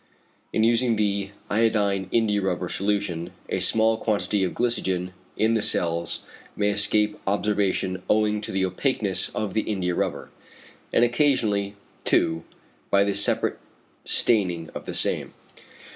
In 0.51 0.63
using 0.63 0.95
the 0.95 1.29
iodine 1.47 2.09
indiarubber 2.11 2.69
solution 2.69 3.33
a 3.49 3.59
small 3.59 3.99
quantity 3.99 4.43
of 4.43 4.55
glycogen 4.55 5.11
in 5.37 5.53
the 5.53 5.61
cells 5.61 6.23
may 6.55 6.71
escape 6.71 7.19
observation 7.27 8.01
owing 8.09 8.41
to 8.41 8.51
the 8.51 8.65
opaqueness 8.65 9.29
of 9.35 9.53
the 9.53 9.61
indiarubber, 9.61 10.29
and 10.91 11.05
occasionally 11.05 11.75
too 12.03 12.43
by 12.89 13.03
the 13.03 13.13
separate 13.13 13.59
staining 14.03 14.71
of 14.71 14.85
the 14.85 14.95
same. 14.95 15.35